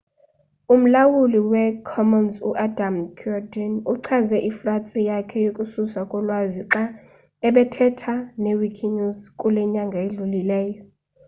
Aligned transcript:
umlawulu 0.73 1.39
wee-commons 1.51 2.35
u-adam 2.49 2.95
cuerden 3.19 3.71
uchaze 3.93 4.37
ifratsi 4.49 4.97
yakhe 5.09 5.37
yokususwa 5.45 6.01
kolwazi 6.11 6.61
xa 6.71 6.83
ebethetha 7.47 8.13
ne-wikinews 8.43 9.19
kule 9.39 9.61
nyanga 9.73 9.97
idlulileyo 10.07 10.81